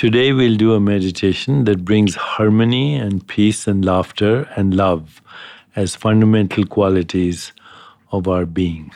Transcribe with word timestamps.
Today 0.00 0.32
we'll 0.32 0.56
do 0.56 0.72
a 0.72 0.80
meditation 0.80 1.64
that 1.64 1.84
brings 1.84 2.14
harmony 2.14 2.94
and 2.94 3.26
peace 3.28 3.66
and 3.66 3.84
laughter 3.84 4.48
and 4.56 4.74
love 4.74 5.20
as 5.76 5.94
fundamental 5.94 6.64
qualities 6.64 7.52
of 8.10 8.26
our 8.26 8.46
being. 8.46 8.92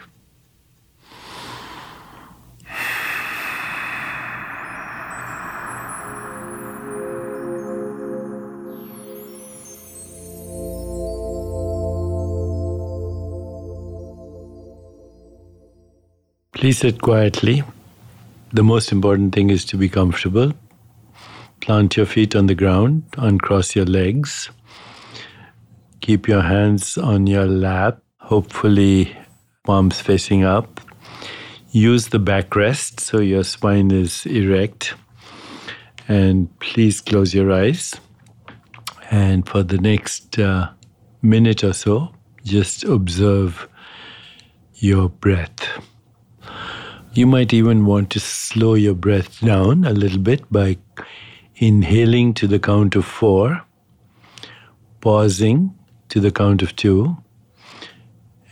Please 16.54 16.78
sit 16.78 17.02
quietly. 17.02 17.62
The 18.54 18.64
most 18.64 18.90
important 18.90 19.34
thing 19.34 19.50
is 19.50 19.66
to 19.66 19.76
be 19.76 19.90
comfortable. 19.90 20.54
Plant 21.64 21.96
your 21.96 22.04
feet 22.04 22.36
on 22.36 22.44
the 22.44 22.54
ground, 22.54 23.04
uncross 23.16 23.74
your 23.74 23.86
legs. 23.86 24.50
Keep 26.02 26.28
your 26.28 26.42
hands 26.42 26.98
on 26.98 27.26
your 27.26 27.46
lap, 27.46 28.02
hopefully, 28.18 29.16
palms 29.64 29.98
facing 29.98 30.44
up. 30.44 30.78
Use 31.70 32.08
the 32.08 32.20
backrest 32.20 33.00
so 33.00 33.18
your 33.18 33.44
spine 33.44 33.90
is 33.90 34.26
erect. 34.26 34.92
And 36.06 36.50
please 36.60 37.00
close 37.00 37.32
your 37.32 37.50
eyes. 37.50 37.94
And 39.10 39.48
for 39.48 39.62
the 39.62 39.78
next 39.78 40.38
uh, 40.38 40.68
minute 41.22 41.64
or 41.64 41.72
so, 41.72 42.14
just 42.44 42.84
observe 42.84 43.66
your 44.74 45.08
breath. 45.08 45.66
You 47.14 47.26
might 47.26 47.54
even 47.54 47.86
want 47.86 48.10
to 48.10 48.20
slow 48.20 48.74
your 48.74 48.92
breath 48.94 49.40
down 49.40 49.86
a 49.86 49.94
little 49.94 50.18
bit 50.18 50.42
by 50.52 50.76
inhaling 51.56 52.34
to 52.34 52.46
the 52.46 52.58
count 52.58 52.96
of 52.96 53.04
four, 53.04 53.62
pausing 55.00 55.74
to 56.08 56.20
the 56.20 56.30
count 56.30 56.62
of 56.62 56.74
two, 56.76 57.16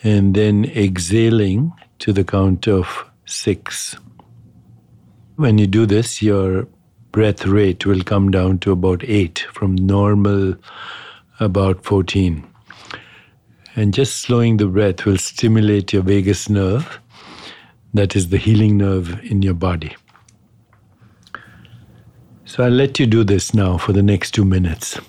and 0.02 0.34
then 0.34 0.64
exhaling 0.64 1.72
to 1.98 2.12
the 2.12 2.24
count 2.24 2.66
of 2.68 3.04
six. 3.26 3.96
When 5.36 5.58
you 5.58 5.66
do 5.66 5.86
this, 5.86 6.22
your 6.22 6.68
breath 7.10 7.46
rate 7.46 7.86
will 7.86 8.02
come 8.02 8.30
down 8.30 8.58
to 8.60 8.72
about 8.72 9.04
eight 9.04 9.40
from 9.52 9.74
normal 9.74 10.54
about 11.40 11.84
14. 11.84 12.44
And 13.74 13.94
just 13.94 14.16
slowing 14.16 14.58
the 14.58 14.66
breath 14.66 15.04
will 15.04 15.18
stimulate 15.18 15.92
your 15.92 16.02
vagus 16.02 16.48
nerve 16.48 17.00
that 17.94 18.16
is 18.16 18.28
the 18.30 18.38
healing 18.38 18.78
nerve 18.78 19.22
in 19.24 19.42
your 19.42 19.54
body. 19.54 19.94
So 22.52 22.62
I'll 22.62 22.70
let 22.70 23.00
you 23.00 23.06
do 23.06 23.24
this 23.24 23.54
now 23.54 23.78
for 23.78 23.94
the 23.94 24.02
next 24.02 24.32
two 24.32 24.44
minutes. 24.44 25.00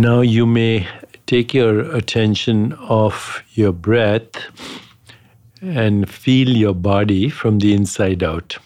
Now 0.00 0.22
you 0.22 0.46
may 0.46 0.88
take 1.26 1.52
your 1.52 1.80
attention 1.94 2.72
off 2.72 3.42
your 3.52 3.70
breath 3.70 4.30
and 5.60 6.08
feel 6.08 6.48
your 6.48 6.72
body 6.72 7.28
from 7.28 7.58
the 7.58 7.74
inside 7.74 8.22
out. 8.22 8.56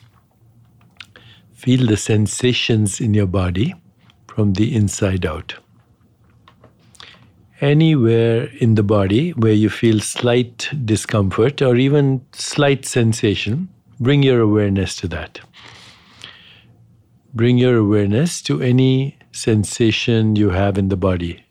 Feel 1.53 1.89
the 1.89 1.97
sensations 1.97 3.01
in 3.01 3.15
your 3.15 3.27
body 3.27 3.75
from 4.29 4.53
the 4.53 4.77
inside 4.77 5.27
out. 5.27 5.57
Anywhere 7.61 8.49
in 8.61 8.77
the 8.77 8.85
body 8.85 9.31
where 9.33 9.55
you 9.55 9.71
feel 9.71 9.99
slight 9.99 10.71
discomfort 10.85 11.61
or 11.61 11.75
even 11.75 12.25
slight 12.31 12.87
sensation, 12.87 13.69
bring 13.99 14.23
your 14.23 14.39
awareness 14.39 14.95
to 14.99 15.09
that. 15.09 15.41
Bring 17.35 17.59
your 17.59 17.77
awareness 17.77 18.41
to 18.43 18.63
any 18.63 19.19
sensation 19.35 20.37
you 20.37 20.51
have 20.51 20.79
in 20.79 20.89
the 20.89 20.97
body. 20.97 21.45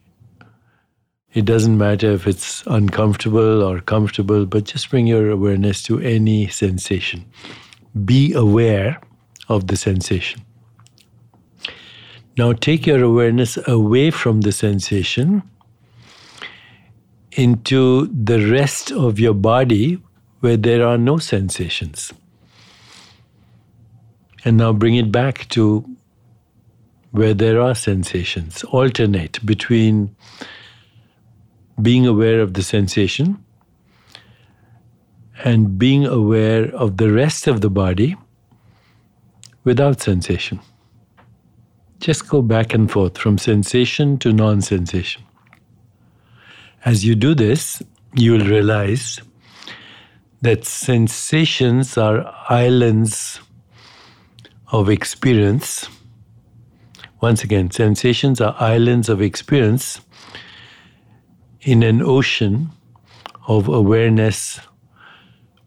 It 1.33 1.43
doesn't 1.45 1.77
matter 1.77 2.11
if 2.11 2.25
it's 2.27 2.63
uncomfortable 2.65 3.61
or 3.61 3.81
comfortable, 3.81 4.45
but 4.45 4.63
just 4.63 4.89
bring 4.89 5.05
your 5.05 5.29
awareness 5.29 5.83
to 5.83 5.99
any 5.99 6.47
sensation. 6.47 7.25
Be 8.05 8.31
aware 8.33 9.01
of 9.49 9.67
the 9.67 9.75
sensation. 9.75 10.41
Now 12.37 12.53
take 12.53 12.87
your 12.87 13.03
awareness 13.03 13.57
away 13.67 14.11
from 14.11 14.41
the 14.41 14.51
sensation 14.51 15.43
into 17.33 18.07
the 18.07 18.49
rest 18.49 18.91
of 18.91 19.19
your 19.19 19.33
body 19.33 20.01
where 20.39 20.57
there 20.57 20.87
are 20.87 20.97
no 20.97 21.17
sensations. 21.17 22.13
And 24.45 24.57
now 24.57 24.71
bring 24.71 24.95
it 24.95 25.11
back 25.11 25.49
to 25.49 25.85
where 27.13 27.35
there 27.35 27.61
are 27.61 27.75
sensations, 27.75 28.63
alternate 28.63 29.39
between 29.45 30.15
being 31.79 32.07
aware 32.07 32.41
of 32.41 32.55
the 32.55 32.63
sensation 32.63 33.37
and 35.43 35.77
being 35.77 36.07
aware 36.07 36.73
of 36.73 36.97
the 36.97 37.11
rest 37.11 37.45
of 37.45 37.61
the 37.61 37.69
body 37.69 38.15
without 39.63 40.01
sensation. 40.01 40.59
Just 41.99 42.27
go 42.27 42.41
back 42.41 42.73
and 42.73 42.89
forth 42.89 43.15
from 43.15 43.37
sensation 43.37 44.17
to 44.17 44.33
non 44.33 44.61
sensation. 44.61 45.21
As 46.83 47.05
you 47.05 47.13
do 47.13 47.35
this, 47.35 47.83
you 48.15 48.31
will 48.33 48.47
realize 48.47 49.21
that 50.41 50.65
sensations 50.65 51.95
are 51.95 52.33
islands 52.49 53.39
of 54.71 54.89
experience 54.89 55.87
Once 57.23 57.41
again, 57.41 57.71
sensations 57.71 58.41
are 58.41 58.53
islands 58.59 59.07
of 59.07 59.21
experience 59.21 60.01
in 61.61 61.81
an 61.81 62.01
ocean 62.01 62.69
of 63.47 63.69
awareness 63.69 64.59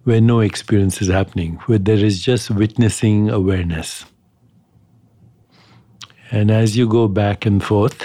where 0.05 0.21
no 0.21 0.41
experience 0.41 1.01
is 1.01 1.09
happening, 1.09 1.55
where 1.65 1.79
there 1.79 1.97
is 1.97 2.23
just 2.23 2.51
witnessing 2.51 3.31
awareness. 3.31 4.05
And 6.31 6.51
as 6.51 6.77
you 6.77 6.87
go 6.87 7.09
back 7.09 7.47
and 7.47 7.65
forth, 7.65 8.05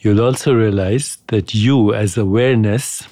you'll 0.00 0.20
also 0.20 0.52
realize 0.52 1.18
that 1.28 1.54
you, 1.54 1.94
as 1.94 2.16
awareness, 2.16 3.06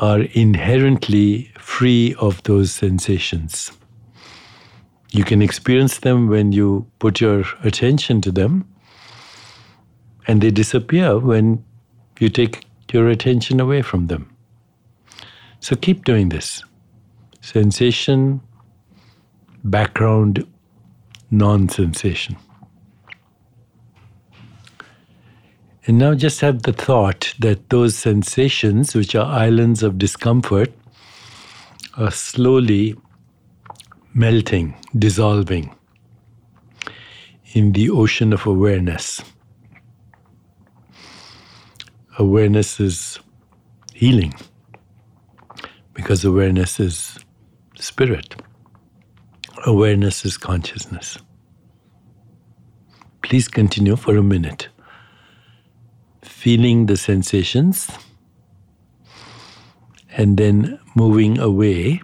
are 0.00 0.20
inherently 0.20 1.50
free 1.58 2.14
of 2.20 2.40
those 2.44 2.70
sensations. 2.70 3.72
You 5.12 5.24
can 5.24 5.42
experience 5.42 5.98
them 5.98 6.28
when 6.28 6.52
you 6.52 6.86
put 6.98 7.20
your 7.20 7.44
attention 7.62 8.22
to 8.22 8.32
them, 8.32 8.66
and 10.26 10.40
they 10.40 10.50
disappear 10.50 11.18
when 11.18 11.62
you 12.18 12.30
take 12.30 12.64
your 12.90 13.08
attention 13.10 13.60
away 13.60 13.82
from 13.82 14.06
them. 14.06 14.34
So 15.60 15.76
keep 15.76 16.06
doing 16.06 16.30
this. 16.30 16.64
Sensation, 17.42 18.40
background 19.64 20.46
non 21.30 21.68
sensation. 21.68 22.36
And 25.86 25.98
now 25.98 26.14
just 26.14 26.40
have 26.40 26.62
the 26.62 26.72
thought 26.72 27.34
that 27.40 27.68
those 27.68 27.96
sensations, 27.96 28.94
which 28.94 29.14
are 29.14 29.26
islands 29.26 29.82
of 29.82 29.98
discomfort, 29.98 30.72
are 31.98 32.10
slowly 32.10 32.96
melting, 34.14 34.74
dissolving 34.98 35.74
in 37.54 37.72
the 37.72 37.90
ocean 37.90 38.32
of 38.32 38.46
awareness. 38.46 39.22
Awareness 42.18 42.78
is 42.78 43.18
healing 43.94 44.34
because 45.94 46.24
awareness 46.24 46.78
is 46.78 47.18
spirit. 47.78 48.34
Awareness 49.66 50.24
is 50.24 50.36
consciousness. 50.36 51.18
Please 53.22 53.48
continue 53.48 53.96
for 53.96 54.16
a 54.16 54.22
minute. 54.22 54.68
Feeling 56.22 56.86
the 56.86 56.96
sensations 56.96 57.88
and 60.16 60.36
then 60.36 60.78
moving 60.94 61.38
away 61.38 62.02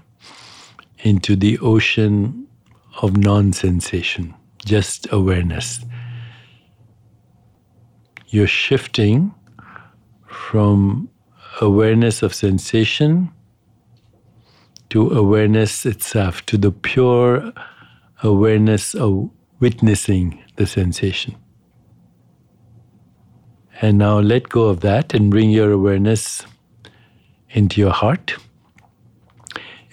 into 1.00 1.37
the 1.37 1.59
ocean 1.59 2.47
of 3.03 3.17
non 3.17 3.53
sensation, 3.53 4.35
just 4.65 5.06
awareness. 5.12 5.81
You're 8.29 8.47
shifting 8.47 9.35
from 10.27 11.09
awareness 11.61 12.23
of 12.23 12.35
sensation 12.35 13.31
to 14.91 15.11
awareness 15.11 15.85
itself, 15.85 16.45
to 16.47 16.56
the 16.56 16.73
pure 16.73 17.53
awareness 18.23 18.95
of 18.95 19.31
witnessing 19.61 20.43
the 20.56 20.67
sensation. 20.67 21.37
And 23.81 23.99
now 23.99 24.19
let 24.19 24.49
go 24.49 24.65
of 24.65 24.81
that 24.81 25.15
and 25.15 25.31
bring 25.31 25.50
your 25.50 25.71
awareness 25.71 26.45
into 27.50 27.81
your 27.81 27.93
heart. 27.93 28.37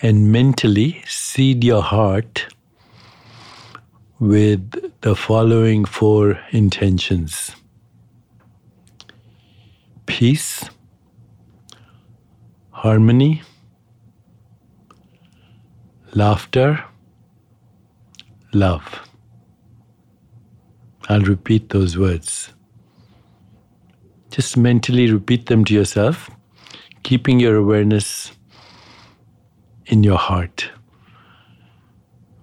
And 0.01 0.31
mentally 0.31 1.01
seed 1.07 1.63
your 1.63 1.81
heart 1.81 2.53
with 4.19 4.91
the 5.01 5.15
following 5.15 5.85
four 5.85 6.39
intentions 6.51 7.55
peace, 10.05 10.69
harmony, 12.71 13.41
laughter, 16.13 16.83
love. 18.53 19.01
I'll 21.09 21.21
repeat 21.21 21.69
those 21.69 21.97
words. 21.97 22.53
Just 24.29 24.57
mentally 24.57 25.11
repeat 25.11 25.47
them 25.47 25.65
to 25.65 25.73
yourself, 25.73 26.29
keeping 27.03 27.39
your 27.39 27.55
awareness 27.55 28.31
in 29.87 30.03
your 30.03 30.17
heart, 30.17 30.69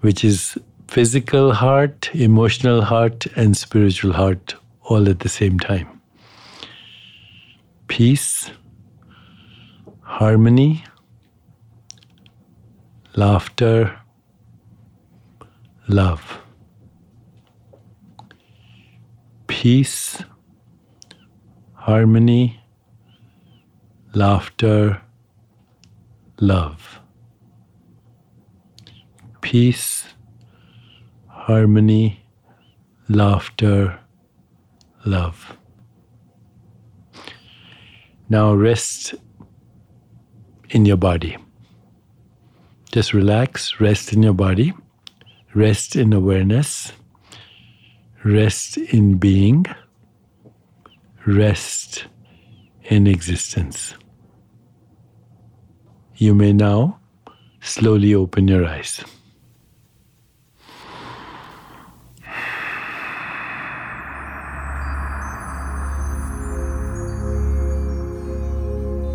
which 0.01 0.25
is 0.25 0.59
physical 0.89 1.53
heart, 1.53 2.11
emotional 2.15 2.83
heart, 2.83 3.27
and 3.37 3.57
spiritual 3.57 4.13
heart 4.13 4.55
all 4.83 5.09
at 5.09 5.21
the 5.21 5.29
same 5.29 5.59
time. 5.59 6.01
Peace, 7.89 8.51
harmony, 10.03 10.85
laughter, 13.17 13.99
love, 15.89 16.39
peace, 19.47 20.23
harmony, 21.75 22.61
laughter, 24.15 25.01
love, 26.41 27.01
peace, 29.53 30.07
harmony, 31.29 32.25
laughter, 33.11 34.01
love. 35.05 35.59
Now 38.31 38.55
rest 38.55 39.15
in 40.71 40.87
your 40.87 40.97
body. 40.97 41.37
Just 42.93 43.13
relax, 43.13 43.79
rest 43.79 44.15
in 44.15 44.23
your 44.23 44.33
body, 44.33 44.73
rest 45.55 45.97
in 45.97 46.15
awareness, 46.15 46.95
rest 48.25 48.79
in 48.79 49.19
being, 49.19 49.67
rest 51.27 52.07
in 52.85 53.07
existence. 53.07 53.93
You 56.17 56.35
may 56.35 56.55
now 56.55 57.01
slowly 57.61 58.15
open 58.15 58.49
your 58.49 58.65
eyes. 58.65 59.05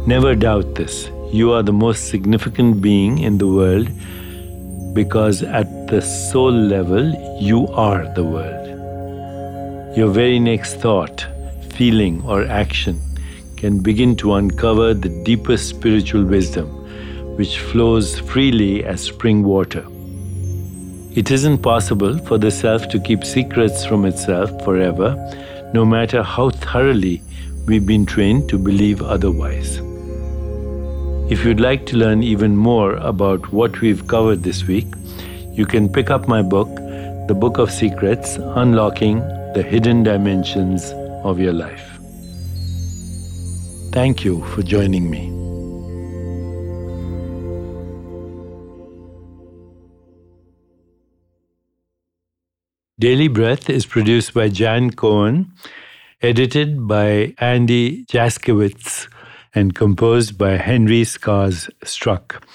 Never 0.08 0.36
doubt 0.36 0.76
this 0.76 1.10
you 1.34 1.52
are 1.52 1.62
the 1.62 1.74
most 1.74 2.08
significant 2.08 2.82
being 2.82 3.18
in 3.20 3.38
the 3.38 3.48
world 3.48 3.90
because 4.94 5.44
at 5.44 5.88
the 5.90 6.02
soul 6.02 6.50
level, 6.50 7.10
you 7.42 7.68
are 7.68 8.08
the 8.16 8.24
world. 8.24 9.98
Your 9.98 10.08
very 10.08 10.40
next 10.40 10.76
thought, 10.76 11.28
feeling, 11.72 12.24
or 12.24 12.46
action 12.46 13.02
can 13.58 13.80
begin 13.80 14.16
to 14.22 14.36
uncover 14.36 14.94
the 14.94 15.10
deepest 15.26 15.68
spiritual 15.68 16.24
wisdom 16.24 16.70
which 17.36 17.60
flows 17.60 18.18
freely 18.18 18.86
as 18.86 19.02
spring 19.02 19.44
water. 19.44 19.86
It 21.16 21.32
isn't 21.32 21.58
possible 21.58 22.18
for 22.20 22.38
the 22.38 22.50
self 22.50 22.88
to 22.90 23.00
keep 23.02 23.26
secrets 23.26 23.86
from 23.86 24.06
itself 24.06 24.64
forever, 24.64 25.10
no 25.74 25.84
matter 25.84 26.24
how 26.24 26.52
thoroughly 26.52 27.22
we've 27.66 27.86
been 27.86 28.06
trained 28.06 28.48
to 28.48 28.58
believe 28.58 29.02
otherwise. 29.02 29.82
If 31.30 31.44
you'd 31.44 31.60
like 31.60 31.86
to 31.88 31.98
learn 31.98 32.24
even 32.24 32.56
more 32.56 32.94
about 32.96 33.52
what 33.52 33.82
we've 33.82 34.08
covered 34.08 34.44
this 34.44 34.64
week, 34.64 34.88
you 35.52 35.66
can 35.66 35.92
pick 35.92 36.10
up 36.10 36.26
my 36.26 36.42
book, 36.42 36.74
The 37.28 37.36
Book 37.38 37.58
of 37.58 37.70
Secrets 37.70 38.38
Unlocking 38.38 39.20
the 39.54 39.62
Hidden 39.62 40.04
Dimensions 40.04 40.94
of 41.26 41.38
Your 41.38 41.52
Life. 41.52 42.00
Thank 43.92 44.24
you 44.24 44.42
for 44.46 44.64
joining 44.64 45.10
me. 45.12 45.28
Daily 53.00 53.28
Breath 53.28 53.70
is 53.70 53.86
produced 53.86 54.34
by 54.34 54.48
Jan 54.48 54.92
Cohen, 54.92 55.52
edited 56.22 56.88
by 56.88 57.34
Andy 57.38 58.06
Jaskowitz 58.06 59.10
and 59.58 59.74
composed 59.74 60.38
by 60.38 60.52
Henry 60.56 61.04
Scars 61.04 61.68
Struck. 61.84 62.46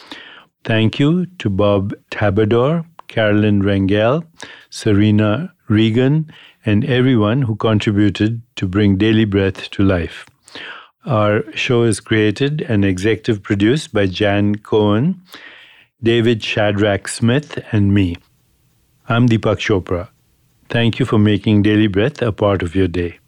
Thank 0.63 1.01
you 1.01 1.27
to 1.41 1.51
Bob 1.51 1.95
Tabador, 2.13 2.87
Carolyn 3.09 3.61
Rangel, 3.61 4.25
Serena 4.71 5.53
Regan, 5.69 6.31
and 6.65 6.85
everyone 6.85 7.43
who 7.43 7.57
contributed 7.57 8.41
to 8.55 8.69
bring 8.69 8.99
Daily 8.99 9.25
Breath 9.25 9.69
to 9.71 9.83
life. 9.83 10.27
Our 11.05 11.43
show 11.57 11.83
is 11.83 11.99
created 11.99 12.61
and 12.61 12.85
executive 12.85 13.43
produced 13.43 13.93
by 13.93 14.07
Jan 14.07 14.55
Cohen, 14.55 15.21
David 16.01 16.45
Shadrach 16.45 17.09
Smith, 17.09 17.59
and 17.73 17.93
me. 17.93 18.15
I'm 19.09 19.29
Deepak 19.29 19.59
Chopra. 19.59 20.09
Thank 20.69 21.01
you 21.01 21.05
for 21.05 21.19
making 21.19 21.63
daily 21.63 21.89
breath 21.89 22.23
a 22.23 22.31
part 22.31 22.63
of 22.63 22.77
your 22.77 22.87
day. 22.87 23.19